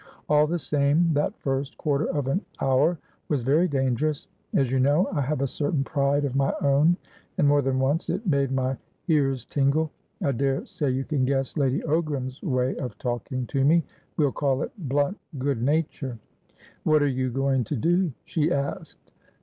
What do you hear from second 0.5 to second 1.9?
same, that first